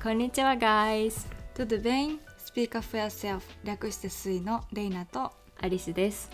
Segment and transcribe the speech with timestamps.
[0.00, 2.20] こんにちは guys Tudo bem?
[2.38, 6.30] Speak up for yourself 略してスイのレイナとアリスです。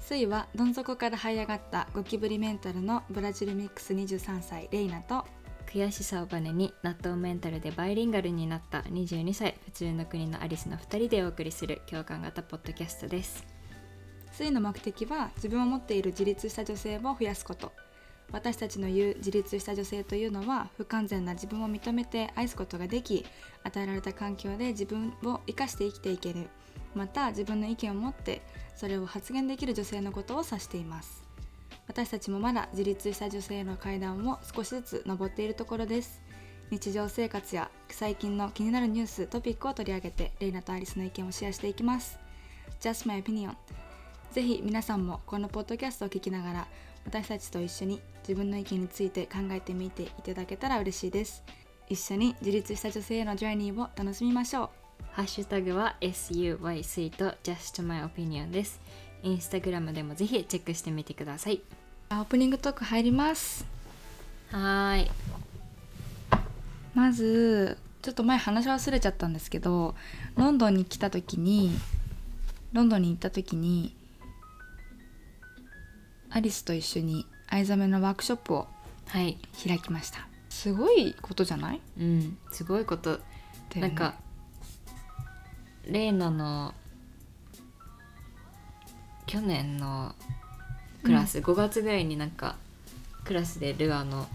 [0.00, 5.24] スイはどん底から這い上がったゴキブリメンタルのブラジルミックス23歳レイナと
[5.66, 13.46] 悔しさをバネに納豆メンタルでバイリンガルになった22歳普通の国のアリスの2人でお送りする共感型ポッドキャストです。
[14.32, 17.72] スイの目的は自分を持っている自立した女性を増やすこと
[18.32, 23.26] 私たちの言う自立した女性というのは不完全な自分を認めて愛すことができ
[23.64, 26.48] 与えられた環境で自分を生かして生きていける。
[26.94, 28.42] また自分の意見を持って
[28.74, 31.22] それを発言できる女性のことを指しています。
[31.86, 36.22] 私たちもまだ自立した女性の階段を少しずつ登っているところです。
[36.70, 42.18] 日常生活や最近の気になるニューストピックを取り上げてレイナとアリスの意見をシェアしていきます。
[42.80, 43.56] Just my opinion
[44.30, 46.68] ぜひ皆さんもこのポッドキャストを聞きながら
[47.06, 51.42] 私たちと一緒に自分の意見について考えてみていただけたら嬉しいです。
[51.88, 54.68] 一緒に自立した女性へのジャーニーを楽しみましょう。
[55.12, 58.80] ハッシュタグは SUYC と Just My Opinion です。
[59.22, 61.60] インスタグラムでもぜひチェックしてみてください。
[62.10, 63.64] オープニングトーク入ります。
[64.50, 65.10] はーい。
[66.94, 69.94] まずちょっと前話し忘れちゃったんですけど
[70.36, 71.70] ロンドンに来た時に
[72.72, 73.94] ロンドンに行った時に
[76.30, 78.66] アリスと一緒に藍染めのワークショップを
[79.06, 79.38] はい。
[79.66, 80.26] 開きました。
[80.48, 81.80] すごいことじゃない？
[81.98, 83.18] うんすごいこと、
[83.74, 84.14] ねなんか
[85.86, 86.74] レイナの
[89.26, 90.14] 去年の
[91.04, 92.56] クラス、5月ぐらいになんか
[93.24, 94.26] クラスでルアーの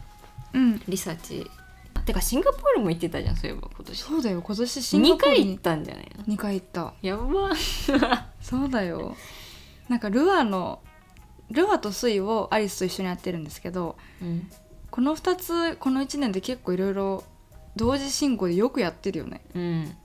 [0.54, 0.82] うん。
[0.88, 1.50] リサーチ。
[2.06, 4.00] てかシンガポールも行ってたじゃんそういえば今年。
[4.02, 4.42] そうだよ。
[4.42, 6.94] 今年シンガ2ポールに回行ったんじゃないの？2回行った。
[7.02, 7.52] やば。
[8.42, 9.16] そうだよ。
[9.90, 10.82] なんかルアーの
[11.52, 14.50] ルアーとスイをアリスと一緒にやってるんですけどうん。
[14.92, 17.24] この2つこの1年で結構いろいろ
[17.76, 19.42] 同時進行でよくやってるよね。
[19.54, 19.96] うん。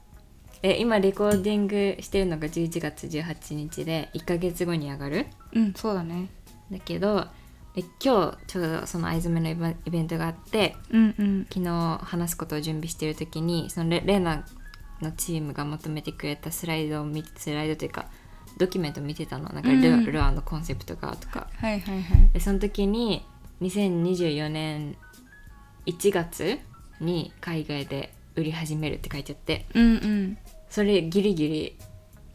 [0.63, 5.27] え今レコーディングしてるのが11月18日で1ヶ月後に上がる？
[5.53, 6.29] うんそうだね。
[6.71, 7.29] だけど
[7.75, 11.47] で今日ちょうどその藍染めのイベントがあってうんうん。
[11.53, 14.45] 昨日話すことを準備してる時にそのレレナ
[15.01, 18.07] のチームが求めてくれたスライドを見スライドというか
[18.59, 19.49] ドキュメント見てたの。
[19.51, 20.05] なんかル,、うん。
[20.05, 21.49] ルアーのコンセプトがとか。
[21.57, 22.31] はいはいはい。
[22.33, 23.25] でその時に
[23.63, 24.97] 2024年
[25.87, 26.59] 1月
[27.01, 29.67] に海外で売り始めるって書いてあって。
[29.75, 30.39] うんうん。
[30.69, 31.79] それギリギリ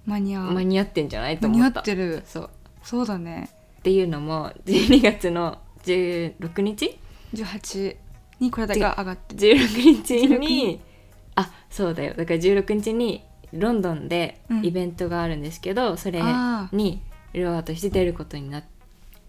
[0.05, 0.51] 間に合う。
[0.53, 2.23] 間に合ってんじゃないと間に合思ったってる。
[2.25, 2.49] そう。
[2.83, 3.49] そうだね。
[3.79, 6.97] っていうのも12月の16日
[7.33, 7.97] 18
[8.39, 10.81] にこれだけが上がって16日16に
[11.35, 12.13] あそうだよ。
[12.15, 13.23] だから16日に
[13.59, 14.65] ロンドンでうん。
[14.65, 17.01] イベントがあるんですけど、それあに
[17.33, 18.63] ルアーとして出ることにな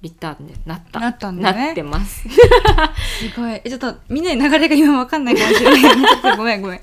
[0.03, 1.67] りたんでなったなったんだね。
[1.67, 2.29] なってます。
[2.29, 3.61] すごい。
[3.65, 6.37] えちょっとみんなに流れが今わかんないかもしれない。
[6.37, 6.81] ごめんごめん。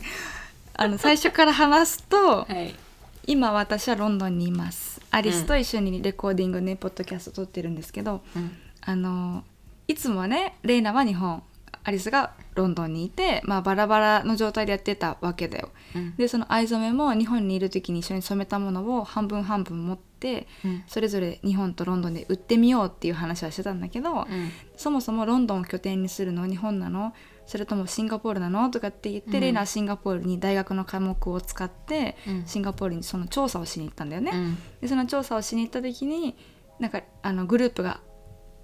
[0.76, 2.76] あの最初から話すとはい。
[3.26, 5.02] 今私はロンドンにいます。
[5.12, 8.52] アリスと一緒にレコーディングね、ポッドキャスト撮ってるんですけどうん。
[8.82, 9.44] あの
[9.88, 11.44] いつもはねレイナは日本
[11.86, 15.70] アリスがロンドンにいて、まあ、バラバラの状態でやってたわけだよ。
[15.96, 16.16] うん。
[16.16, 20.84] でその藍染めも日本にいる時に一緒に染めたものを半分半分持ってうん。
[20.88, 24.26] それぞれ日本とロンドンで売ってみようっていう話はしてたんだけど、うん。
[24.78, 27.14] そもそもロンドンを拠点にするの日本なの？
[27.46, 28.72] それともシンガポールなの？
[28.72, 29.42] とかって言って、うん。
[29.42, 32.44] レイナはシンガポールに大学の科目を使ってうん。
[32.46, 34.32] シンガポールにその調査をしに行ったんだよね。
[34.34, 34.58] うん。
[34.80, 36.38] でその調査をしに行った時に
[36.80, 38.00] なんかあのグループが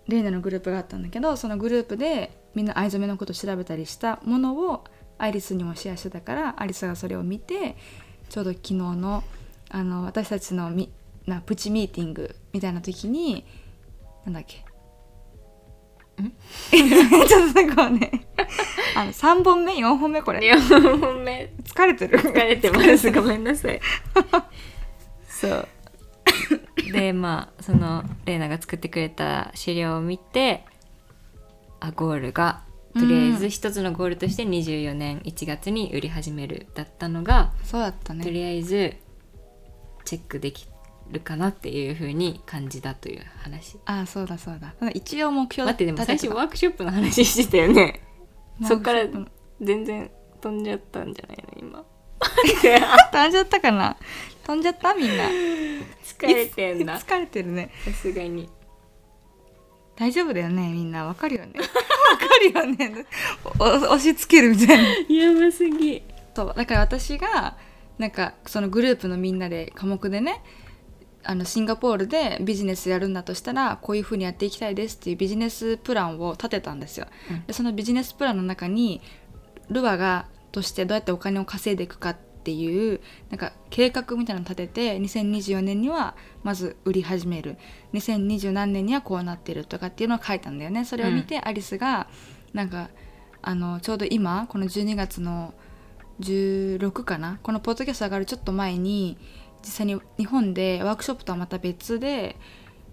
[0.08, 4.84] レイナのグループがあったんだけどそのグループでみんな藍染めのことを調べたりしたものを
[5.18, 7.76] アイリスにもシェアしてたからアリスがそれを見て
[8.30, 9.24] ちょうど昨日の
[9.70, 10.92] あの私たちのみ
[11.28, 13.46] なプチミーティングみたいな時に
[14.26, 14.58] なんだっけ？
[16.22, 16.32] ん？
[17.28, 18.28] ちょっとこうね
[18.96, 20.40] あの3本目4本目これ。
[20.40, 21.54] 4本目。
[21.64, 22.20] 疲れてる。
[22.20, 23.12] 疲れてます。
[23.14, 23.80] ごめんなさい。
[25.30, 25.68] そう。
[26.92, 30.66] でまあそのレイナが作ってくれた資料を見て
[31.80, 32.62] あゴールが
[32.94, 38.24] とりあえず一つのゴールとして24年1月に売り始めるだったのが、そうだったね。
[38.24, 38.96] とりあえず
[40.06, 40.68] チェックでき
[41.12, 43.78] るかなっていう風に感じたという話。
[43.86, 44.74] あそうだそうだ。
[44.94, 48.02] 一応目標待ってでも最初ワークショップの話してたよね。
[48.68, 49.06] そっから
[49.62, 50.10] 全然
[50.42, 51.86] 飛んじゃったんじゃないの今。
[53.12, 53.98] 飛んじゃったかな？
[54.46, 54.96] 飛んじゃった？
[54.96, 55.24] みんな。
[56.04, 56.98] 疲れてんだ。
[56.98, 57.70] さ疲れてるね。
[57.94, 58.50] すがに
[60.00, 61.06] 大丈夫だよねみんな。
[61.06, 61.54] わかるよね。
[61.60, 63.06] わかるよね。
[63.60, 65.14] お押し付けるみたいな。
[65.14, 66.02] やばすぎ
[66.34, 66.54] そう。
[66.56, 67.58] だから私が
[67.98, 70.42] なんかそのグループのみんなで科目でね
[71.24, 77.08] あのシンガポールでビジネスやるんだとしたらこういうふうにやっていきたいですっていうビジネスプランを立てたんですよ。
[77.30, 77.46] うん。
[77.46, 79.02] でそのビジネスプランの中に
[79.70, 82.18] ルアがとしてどうやってお金を稼いでいくかっ
[82.50, 83.00] ていう
[83.30, 87.58] なんか計画みたいなの立てて2024年にはまず売り始める。
[87.94, 90.84] 2020何年にはこうなってるとかっていうのを書いたんだよね。
[90.84, 92.08] それを見てアリスが
[92.54, 92.90] なんか
[93.44, 95.54] あのちょうど今この12月の
[96.22, 97.38] 16かな？
[97.44, 99.20] このポッドキャスト上がるちょっと前に
[99.62, 102.36] 実際に日本でワークショップとはまた別で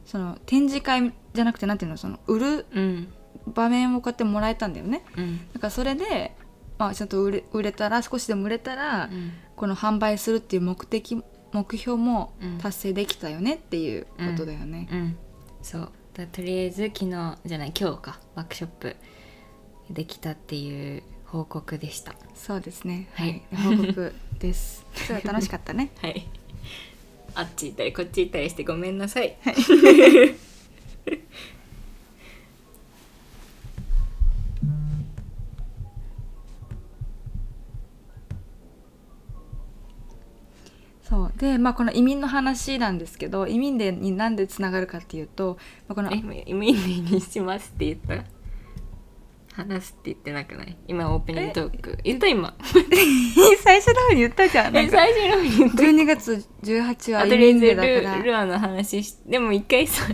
[0.04, 1.96] その展示会じゃなくてなんていうの？
[1.96, 3.08] その売るうん。
[3.46, 5.04] 場面をこうやってもらえたんだよね。
[5.16, 5.38] うん。
[5.52, 6.34] だからそれで、
[6.78, 9.32] まあ、ちゃんと売れ売れたら少しでも売れたら、うん。
[9.56, 12.58] この販売するっていう目的目標もうん。
[12.58, 14.88] 達成できたよねっていうことだよね。
[14.90, 15.16] うん。
[15.62, 15.88] そう。
[16.14, 18.20] だとりあえず昨日じゃない今日か。
[18.34, 18.96] ワークショップ
[19.90, 22.14] できたっていう報告でした。
[22.34, 23.08] そうですね。
[23.14, 23.42] ははい。
[23.52, 24.84] い、報告です。
[24.94, 25.90] すごい楽しかったね。
[26.02, 26.26] はい。
[27.34, 29.36] あっち行ったりこっち行ったりしてごめんなさい。
[29.62, 29.78] そう
[41.52, 45.58] でまあこの移民の話なんですけど移民デーになんでつながるかっていうと、
[45.88, 48.24] まあ、このえイメージにしますって言った？
[49.54, 50.76] 話すって言ってなくない？
[50.86, 51.98] 今オープニングトーク。
[52.04, 52.54] 言った今。
[53.64, 54.74] 最初の方に言ったじゃん。
[54.74, 55.82] なん最初の方に言った。
[55.82, 58.16] 12月18は移民だから。
[58.18, 60.04] ルルアの話しでも一回さ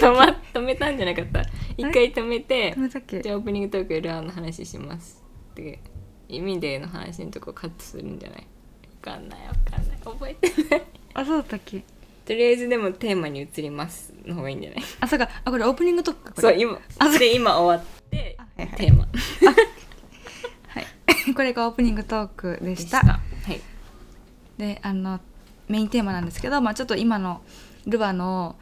[0.00, 1.42] 止ま止めたんじゃなかった。
[1.76, 2.74] 一回止めて
[3.22, 5.80] じゃあオープニングトークでルアの話しますって。
[6.32, 8.38] 意味での話のとこカットするんじゃない？
[8.38, 8.44] わ
[9.02, 9.98] かんないわかんない。
[10.04, 10.82] 覚えてない。
[11.14, 11.82] あそうだったっけ？
[12.26, 14.82] とりあえずでもテーマに移りますの方がいいんじゃない？
[15.00, 15.28] あそうか。
[15.44, 16.32] あこれオープニングトークか。
[16.34, 18.76] これそう今で今終わってあはいはい。
[18.76, 19.08] テーマ。
[20.68, 20.86] はい、
[21.34, 23.00] これがオープニングトークでしでした。
[23.00, 23.20] たは
[23.52, 23.60] い。
[24.58, 25.20] であの
[25.68, 27.42] メインテーマなんですけど、まあ、ちょっと今の
[27.86, 28.56] ルアの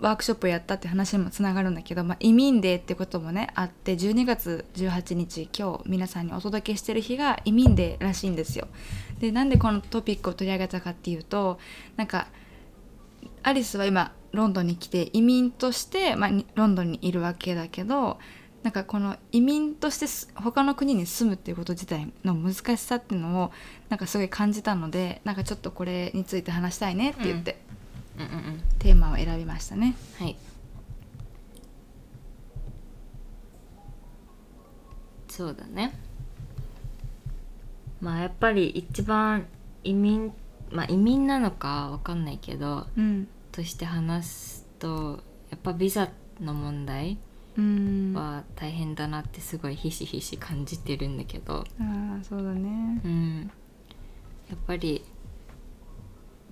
[0.00, 8.68] ワークショップをやったって話にもつながるんだけど、まあ、移民デーってこともねあって12月18日今日皆さんにお届けしてる日が移民デーらしいんですよ。
[9.20, 11.58] でなんでこのトピックを取り上げたかっていうと
[11.96, 12.28] なんか
[13.42, 18.18] アリスは今ロンドンに来て移民として、まあ、にロンドンにいるわけだけど
[18.62, 23.52] なんかこの移民としてす他の国に住むっていうこと自体の難しさっていうのを
[23.88, 27.58] なんかすごい感じたのでなんかちょっとこれについて話したいねって言って、
[28.18, 28.62] うんうんうん。
[28.80, 29.94] テーマを選びましたね。
[30.18, 30.36] はい。
[35.28, 35.92] そうだね
[38.00, 39.46] まあやっぱり一番
[39.84, 40.32] 移民
[40.70, 45.20] まあ移民なのかわかんないけどうん、として話すと
[45.50, 46.08] やっぱビザ
[46.40, 47.18] の問題
[48.14, 51.64] は大変だなってすごいひしひし感じてるんだけど。
[51.80, 53.00] あそうだね。
[53.04, 53.50] うん。
[54.50, 55.04] やっぱり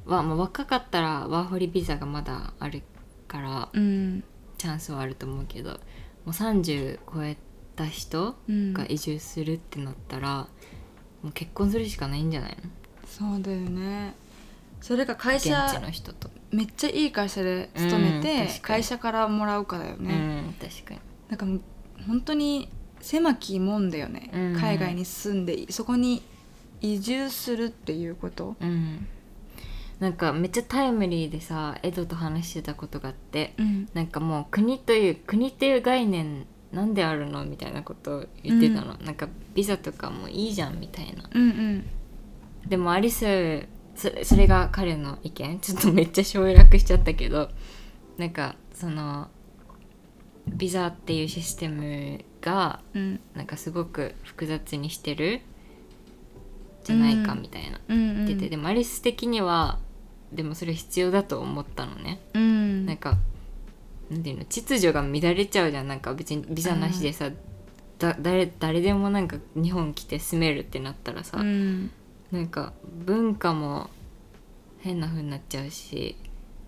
[0.06, 2.82] わ、まあ、若かったらワーホリビザがまだある
[3.28, 4.24] からうん。
[4.56, 5.78] チャンスはあると思うけども
[6.26, 7.36] う30超え
[7.76, 10.46] た人うん、が移住するってなったら、
[11.24, 12.70] もう結婚するしかないんじゃないの？
[13.08, 14.14] そうだよね。
[14.80, 18.60] それが会現社地の人と、めっちゃいい会社で勤めうんて、確かに。
[18.60, 20.42] 会社からもらうかだようね。
[20.42, 21.00] ん確かに。
[21.30, 21.46] なんか
[22.06, 22.68] 本当に
[23.00, 24.60] 狭きもんだよね、うん。
[24.60, 26.22] 海外に住んでそこに
[26.82, 28.56] 移住するっていうこと。
[28.60, 29.08] うん。
[30.00, 33.88] なんかめっちゃタイムリーでさエドと話してたことがあってうん。
[33.94, 37.44] なんかもう国という国っていう概念なんであるの？
[37.44, 41.30] みたいなことを言ってたの、なんかビザとかもいいじゃんみたいな。
[41.32, 41.86] うんうん。
[42.68, 45.60] でもアリスそれそれが彼の意見。
[45.60, 47.50] ちょっとめっちゃ省略しちゃったけど
[48.18, 49.28] なんかその
[50.48, 53.20] ビザっていうシステムがうん。
[53.34, 55.40] なんかすごく複雑にしてる
[56.82, 57.98] じゃないかうんみたいなうん。
[57.98, 59.78] うん言ってて、でもアリス的には
[60.32, 62.86] でもそれ必要だと思ったのね、うん。
[62.86, 63.16] なんか
[64.14, 65.88] なんていうの秩序が乱れちゃうじゃん。
[65.88, 67.30] なんか別にビザなしでさ、
[67.98, 71.90] だ誰誰でもなんか日本来て住めるってなったらさ、うん。
[72.30, 72.72] なんか
[73.04, 73.90] 文化も
[74.78, 76.16] 変な風になっちゃうし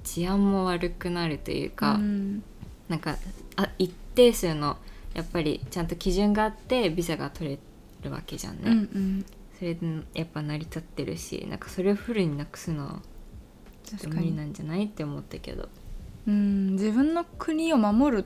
[0.05, 2.43] 治安も悪くなるというか、うん。
[2.89, 3.17] なんか
[3.55, 4.77] あ一定数の
[5.15, 7.59] やっぱりちゃんと基準があってビザが取れ
[8.03, 9.25] るわけじゃんね、うんうん。
[9.57, 13.03] それでやっぱ成り立ってるしなんかそれをフルになくすのは
[13.85, 15.69] ちょっと無理なんじゃないって思ったけど
[16.27, 18.25] うん自分の国を守る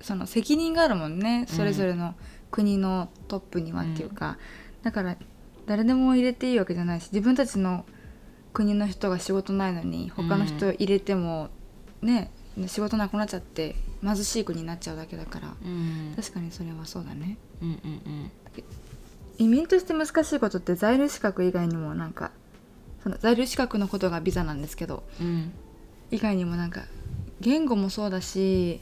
[0.00, 2.14] その責任があるもんねそれぞれの
[2.50, 4.38] 国のトップにはっていうか、
[4.82, 5.16] だから
[5.66, 7.84] 誰でも入れていいわけじゃないし自分たちの
[8.52, 11.48] 国の人が仕事ないのに他の人入れても
[12.00, 12.30] ね
[12.68, 15.54] 仕事なくなっちゃって貧しい国になっちゃうだけだから。
[15.64, 16.12] うん。
[16.14, 17.36] 確かにそれはそうだね。
[17.60, 18.30] うんうん
[19.36, 22.30] 移民として難しいことって在留資格以外にもなんか
[23.02, 25.52] その在留資格のことがビザなんですけどうんうん。
[26.12, 26.82] 以外にもなんか
[27.44, 28.80] 言語もそうだし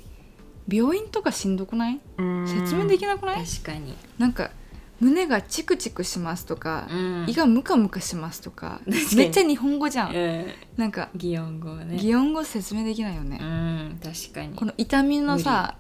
[0.69, 2.01] 病院とかしんどくない？
[2.17, 2.47] うん。
[2.47, 3.45] 説明できなくない？
[3.45, 3.97] 確かに。
[4.19, 4.53] なんか
[5.01, 7.27] 胸がチクチクしますとか、うん。
[7.29, 10.47] 胃がムカムカしますとかめっちゃ日本語じゃん、うん。
[10.77, 11.97] なんか擬音語はね。
[11.97, 14.55] 擬音語説明できないよね、うん確かに。
[14.55, 15.77] この痛みのさ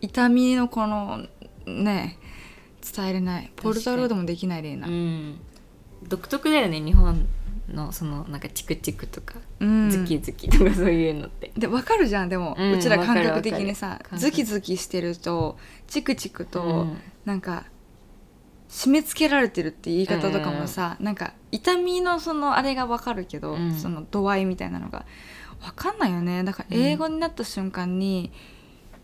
[0.00, 1.26] 痛みのこの
[1.66, 2.18] ね
[2.96, 3.50] 伝えれない。
[3.56, 5.40] ポルタロードもできないレイナうん。
[6.06, 7.26] 独特だよね日本
[7.68, 9.90] のそのなんかチクチクとか、うん。
[9.90, 11.52] ズキズキとかそういうのって。
[11.56, 15.56] で分かるじゃんでも、ううんちら感覚的にさズキズキしてると
[15.86, 16.98] チクチクと、うん。
[17.24, 17.64] なんか
[18.68, 23.74] 締め付けられてるって言い方とかもさ、なんか痛みのそのあれが分かるけど、うん。
[23.74, 25.06] その度合いみたいなのが
[25.60, 26.44] 分かんないよね。
[26.44, 28.30] だから英語になった瞬間に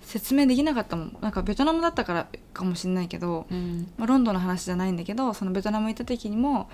[0.03, 1.17] 説明できなかったもん。
[1.21, 3.91] なんかベトナムだったからかもしれないけど、うん。
[3.97, 6.69] まあ、ロンドンの話じゃないんだけどそのベトナム行った時にも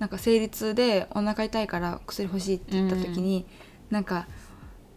[0.00, 3.46] なんか生理痛でお腹痛いから薬欲しいって言った時に、
[3.90, 4.26] なんか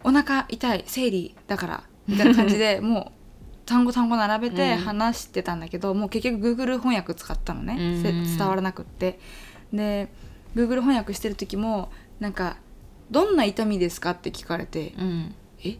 [0.02, 4.78] お腹痛い生理だからみたいな感じで もう単語単語並べてうん。
[4.78, 8.24] 話してたんだけど、もう結局 Google 翻訳使ったのね、せうん。
[8.36, 9.20] 伝わらなくって。
[9.72, 10.08] で
[10.56, 12.56] Google 翻訳してる時もなんか
[13.10, 15.34] 「どんな痛みですか?」って聞かれてうん
[15.64, 15.78] 「え？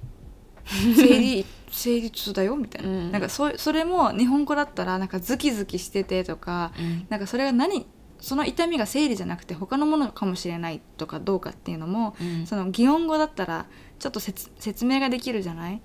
[0.67, 3.13] 生理生理痛だよ」みたいな,、うん。
[3.13, 7.07] なんかそそれも日本語だったらなんかズキズキしててとかうん。
[7.09, 7.87] なんかそれが何
[8.25, 12.47] その痛みが生理じゃなくて他のものかもしれないとかどうかっていうのも、うん。
[12.47, 13.67] その擬音語だったら
[13.99, 15.81] ちょっと説説明ができるじゃない？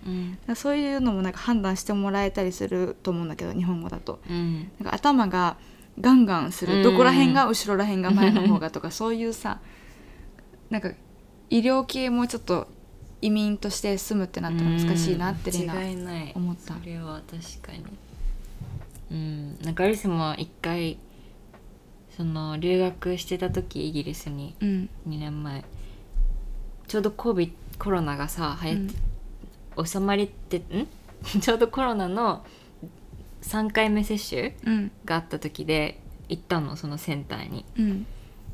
[0.48, 0.56] うん。
[0.56, 4.20] そういうのもなんか判断してもらえたりすると思うんだけど日本語だと。
[4.30, 4.72] うん。
[4.80, 5.58] なんか頭が
[6.00, 6.84] ガンガンする、うん。
[6.84, 9.60] どこら辺が後ろら辺が前の方がとかそういうさ
[10.70, 10.92] なんか
[11.50, 12.68] 医療系もちょっと
[13.22, 16.32] 移民として住むってなったら難しいなってレイナうん違いない。
[16.34, 16.74] 思った。
[16.76, 17.84] それは確かに。
[19.12, 19.60] うん。
[19.62, 20.98] なんかアリスも一回
[22.20, 24.90] その留学してた時イギリスにうん。
[25.08, 25.64] 2年前。
[26.86, 28.94] ちょうどコビコロナがさ流行っ
[29.78, 30.88] て、収まりってん？
[31.40, 32.46] ちょうどコロナの
[33.42, 34.92] 3回目接種うん。
[35.06, 37.64] があった時で行ったのそのセンターに。
[37.78, 38.06] うん。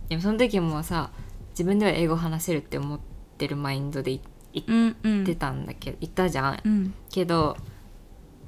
[0.10, 1.10] でもその時もさ
[1.54, 3.00] 自分では英語話せるって思っ
[3.40, 4.22] てるマインドでい
[4.54, 5.24] 行うんうん。
[5.24, 6.60] ってたんだけど行ったじゃん。
[6.64, 6.94] うん。
[7.10, 7.58] けど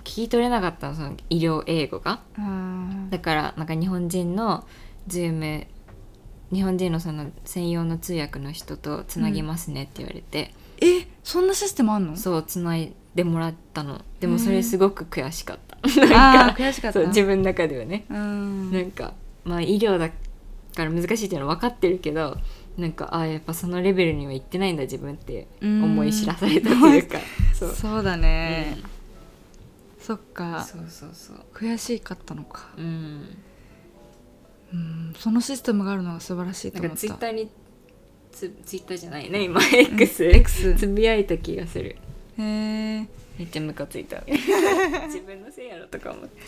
[0.03, 2.21] 聞き取れなかったのその医療英語が。
[3.09, 4.63] だからなんか日本人の
[5.07, 5.65] ズーム
[6.51, 12.15] 日本人のその専用の通訳の人とつなぎますねって言われて、えそんなシステムあんの？
[12.15, 14.01] そうつないでもらったの。
[14.21, 15.87] でもそれすごく悔しかった、あ
[16.37, 16.99] なんかー悔しかった。
[16.99, 18.71] そう自分の中ではね、うん。
[18.71, 20.15] なんかまあ医療だか
[20.85, 22.37] ら難しいっていうのは分かってるけど
[22.77, 27.17] なんかあーやっぱそのレベルには行ってないんだ自分って思い知らされたというか。
[27.53, 27.71] そう。
[27.71, 28.77] そうだね、
[29.99, 30.63] そっか。
[30.63, 31.37] そうそうそう。
[31.53, 32.69] 悔しかったのか。
[32.77, 33.37] うん
[34.74, 37.50] うんそのシステムがあるのが素晴らしいとなんか思ったツイッターに
[38.31, 41.97] つツイッターじゃないね今 X、X つぶやいた気がする。
[42.38, 43.07] へえ
[43.38, 44.24] めっちゃムカついた。
[44.25, 46.41] 自分のせいやろとか思って。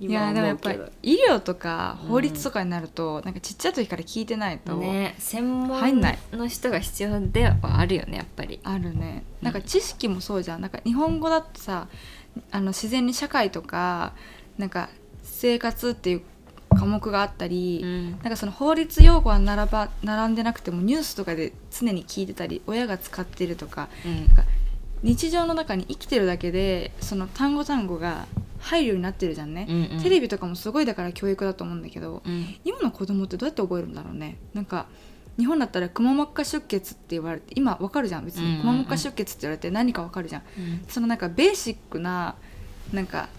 [0.00, 6.00] い今やでもやっぱり医療とか法律とかになると、なんかちっちゃい時から聞いてないと、ね専門
[6.32, 8.58] の人が必要ではあるよねやっぱり。
[8.62, 9.24] あるね。
[9.42, 9.44] うん。
[9.44, 10.62] なんか知識もそうじゃん。
[10.62, 11.88] なんか日本語だとさ
[12.50, 14.14] あの自然に社会とか
[14.56, 14.88] なんか
[15.22, 16.22] 生活っていう
[16.70, 18.10] 科目があったり、うん。
[18.12, 24.26] なんかその法律用語は並ば並んでなくてもニュースとかで常に聞いてたり親が使ってるとかうん。
[24.26, 24.44] なんか
[25.02, 28.26] 日常の中に生きてるだけでその単語単語が
[28.58, 30.02] 入るようになってるじゃんね、うんうん。
[30.02, 32.54] テレビとかもすごいだから教育だと思うんだけど、うん。
[32.64, 34.36] 今の子供ってどうやって覚えるんだろうね。
[34.52, 34.86] なんか
[35.38, 38.60] 日本だったらくも膜下出血って言われて今わかるじゃん別に。
[38.60, 40.84] くも膜下出血って言われて何かわかるじゃん、うん。
[40.86, 42.34] そのなんかベーシックな
[42.92, 43.30] なんか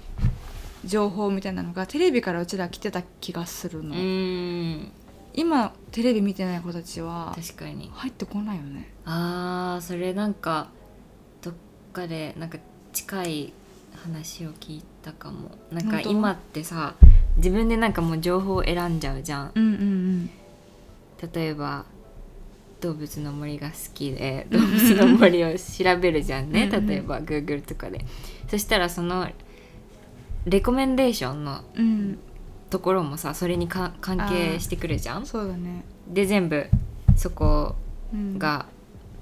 [0.85, 4.91] 情報みたいなのがテレビからうちら来てた気がするの、うん。
[5.33, 7.89] 今テレビ見てない子たちは確かに。
[7.93, 8.93] 入ってこないよね。
[9.05, 10.69] あーそれなんか
[11.41, 11.53] どっ
[11.93, 12.57] かでなんか
[12.93, 13.53] 近い
[14.03, 15.51] 話を聞いたかも。
[15.71, 16.95] なんか今ってさ
[17.37, 19.51] 自分でなんかもう情報を選んじゃうじゃん。
[19.55, 20.29] うんうん
[21.33, 21.85] 例えば
[22.81, 26.63] 動物の森が好きで 動物の森を調べるじゃんね。
[26.63, 26.87] うんうん。
[26.87, 28.03] 例えば Google とかで。
[28.49, 29.29] そしたらその
[30.45, 31.61] レコメンデーションの
[32.69, 35.25] ところもさそれにか関係してくるじゃん？
[35.25, 36.65] そうだね、で全部
[37.15, 37.75] そこ
[38.13, 38.65] うん、が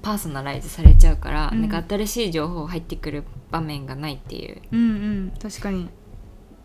[0.02, 1.60] パーソナライズされちゃうから、うん。
[1.60, 4.84] なんか新しい情報入ってくる場面がないっていううんう
[5.26, 5.32] ん。
[5.40, 5.88] 確かに。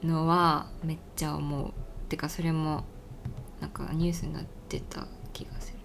[0.03, 1.71] のはめっちゃ思う。
[2.09, 2.83] てかそれも
[3.59, 5.79] なんかニュースになってた気がする。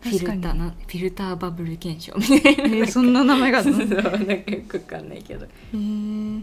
[0.00, 2.64] フィルターなフィルターバブル現象みたいな。
[2.64, 5.44] えーそんな名前がある そうのなんかよくわかんないけど。
[5.44, 6.42] へえ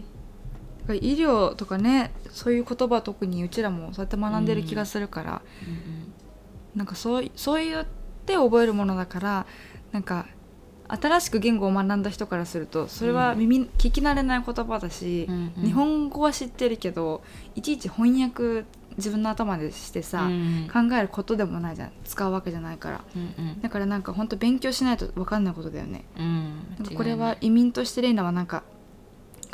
[0.94, 5.42] 医療とかねそういう言葉特にうちらもそうやって学んでる気がするから、
[6.74, 7.86] なんかそうそう言っ
[8.26, 9.46] て覚えるものだから
[9.92, 10.26] なんか
[10.88, 15.64] 新しく言語を学んだ人からするとそれは耳、聞き慣れない言葉だし、うんうん。
[15.64, 17.22] 日本語は知ってるけど
[17.54, 18.64] いちいち翻訳
[18.96, 21.92] 自分の頭でしてさ、うん考えることでもないじゃん。
[22.04, 23.04] 使うわけじゃないから。
[23.14, 26.04] うんだからなんか本当勉強しないと分かんないことだよね。
[26.18, 26.96] うん。
[26.96, 28.62] これは移民としてレイナはなんか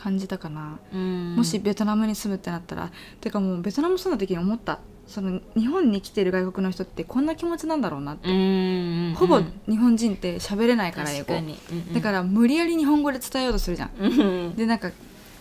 [0.04, 1.34] 感じたかな、うん。
[1.34, 2.90] もしベトナムに住むってなったら
[3.22, 4.80] てかもうベトナム住んだ時に思った。
[5.06, 11.34] その日本に来てる外国の人ってこんな気持ちなんだろうなって、うんほぼ日本人って喋れないから英語。
[11.34, 11.94] うんうん。
[11.94, 13.90] だから無理やり日本語で伝えようとするじゃん。
[13.98, 14.90] うんでなんか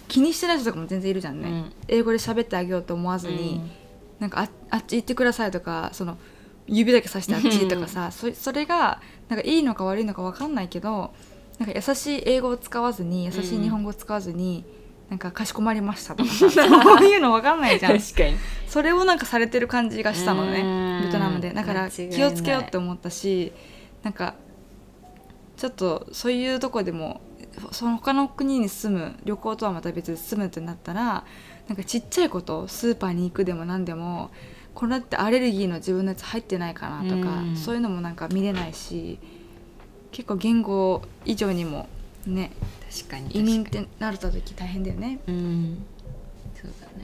[0.07, 1.73] 気にしてない人とかも全然いるじゃんね、うん。
[1.87, 3.61] 英語で喋ってあげようと思わずに、
[4.19, 6.17] なんかああっち行ってくださいとかその
[6.67, 11.13] 指だけさしてあっちとかさそそれがなんかいいのか悪いのか分かんないけど
[11.59, 14.65] なんか優しい英語を使わずに優しい日本語を使わずに、
[15.09, 16.29] なんかかしこまりましたとか。
[16.29, 17.97] さそういうの分かんないじゃん。
[17.99, 18.35] 確かに。
[18.67, 21.03] それをなんかされてる感じがしたのうねん。
[21.03, 21.51] ベトナムで。
[21.51, 23.51] だから気をつけようって思ったし
[24.01, 24.35] なんか
[25.57, 27.21] ちょっとそういうとこでも
[27.71, 31.23] その他の国に住む旅行とはまた別で住むってなったら
[31.67, 34.31] なんかちっちゃいことスーパーに行くでも何でも
[34.73, 37.55] これってアレルギーの自分のやつ入ってないかなとか、うん。
[37.55, 39.19] そういうのもなんか見れないし
[40.13, 41.89] 結構言語以上にも
[42.25, 42.51] ね
[42.95, 45.19] 確かに移民ってなるた時大変だよね。
[45.27, 45.83] うん。
[46.55, 47.03] そうだね。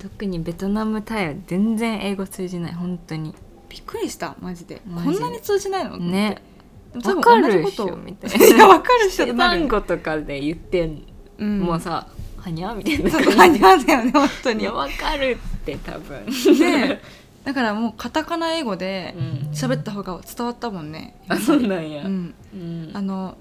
[0.00, 3.34] 特にベトナムタイは全然英語通じない本当に。
[3.68, 4.80] びっくりしたマジで。
[4.84, 5.98] こんなに通じないの？
[5.98, 6.38] ね。
[7.04, 11.02] わかるっしょみたいいやわかる人単語と かで言ってん、
[11.38, 11.60] うん。
[11.60, 12.08] もうさ
[12.40, 13.10] 「はにゃ?」みたいな。
[13.10, 14.66] そう感じなんだよね本当に。
[14.66, 16.24] わかるって多分。
[16.58, 16.98] で
[17.46, 19.50] だからもうカタカナ英語でうん。
[19.52, 21.16] 喋った方が伝わったもんね。
[21.28, 22.34] あそうなんや、うん。
[22.52, 22.90] うん。
[22.92, 23.38] あの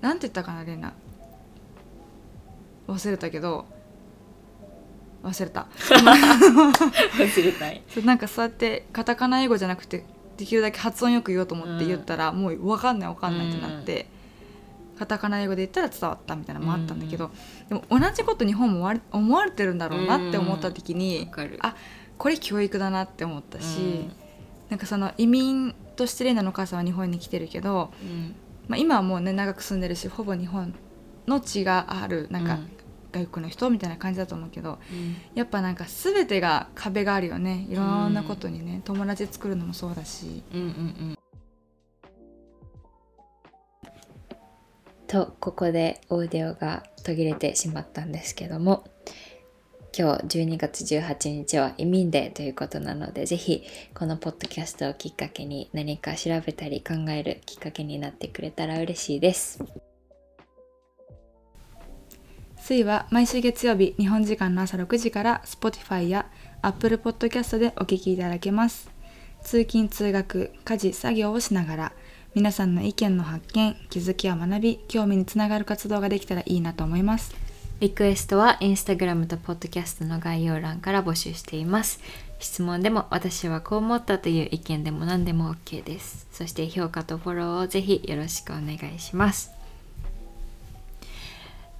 [0.00, 0.92] なんて言ったかなレナ
[2.88, 3.66] 忘れたけど。
[5.22, 5.68] 忘れた。
[5.78, 7.82] 忘れたい。
[8.04, 10.04] なんかそうやってカタカナ英語じゃなくて
[10.36, 14.06] できるだけ発音よく言おうと思って言ったら、もう分かんない分かんないってなって、
[14.98, 17.30] カタカナ英語で言ったら伝わったみたいなのもあったんだけど、
[17.68, 21.76] でも同じこと日本も思われてるんだろうなって思った時に、あ
[22.20, 24.12] これ教育だなって思ったし、うん。
[24.68, 28.34] なんかその移民としてレイナのお母さんは日本に来てるけど、うん。
[28.68, 30.74] まあ、今はもうね長く住んでるしほぼ日本
[31.26, 32.70] の血があるなんかうん。
[33.12, 35.16] 外国の人みたいな感じだと思うけどうん。
[35.34, 37.66] やっぱなんか全てが壁があるよね。
[37.70, 40.42] いろんなことにね、友達作るのもそうだし。
[40.52, 40.70] うんうんう
[41.12, 41.18] ん。
[45.06, 48.84] とここでオーディオが途切れてしまったんですけども
[49.96, 59.62] 今日12月18日は移民デーということなのでぜひこのポッドキャストをきっかけに何か調べたり考えるきっかけになってくれたら嬉しいです。
[62.70, 66.30] 水は毎週月曜日日本時間の朝6時から Spotify や
[66.62, 68.90] Apple Podcast でお聞きいただけます。
[69.42, 71.92] 通勤通学家事作業をしながら
[72.34, 77.34] 皆さんの意見の発見気づきや学び興味につながる活動ができたらいいなと思います。
[77.80, 82.00] リクエストはインスタグラムとポッドキャストの概要欄から募集しています。
[82.38, 86.26] 質問でも私はこう思ったという意見でも何でも OK です。
[86.30, 89.50] そして評価とフォローをぜひよろしくお願いします。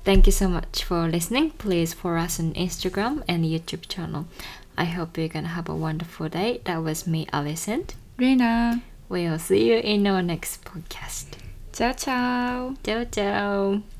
[0.04, 1.52] Thank you so much for listening.
[1.52, 4.24] Please follow us on Instagram and YouTube channel.
[4.76, 6.62] I hope you're gonna have a wonderful day.
[6.62, 7.26] That was me,
[8.18, 11.36] イナ We'll see you in our next podcast.
[11.72, 13.99] チャオチャオ Ciao, ciao.